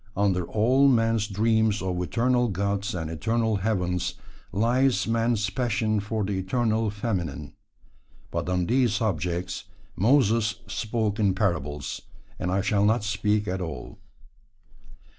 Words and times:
Under 0.17 0.45
all 0.47 0.87
man's 0.87 1.27
dreams 1.27 1.79
of 1.79 2.01
eternal 2.01 2.47
gods 2.47 2.95
and 2.95 3.07
eternal 3.07 3.57
heavens 3.57 4.15
lies 4.51 5.05
man's 5.05 5.47
passion 5.51 5.99
for 5.99 6.23
the 6.23 6.39
eternal 6.39 6.89
feminine. 6.89 7.53
But 8.31 8.49
on 8.49 8.65
these 8.65 8.93
subjects 8.95 9.65
"Moses" 9.95 10.55
spoke 10.65 11.19
in 11.19 11.35
parables, 11.35 12.01
and 12.39 12.49
I 12.51 12.61
shall 12.61 12.83
not 12.83 13.03
speak 13.03 13.47
at 13.47 13.61
all. 13.61 13.99